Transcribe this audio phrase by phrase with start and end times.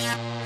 [0.00, 0.39] Yeah.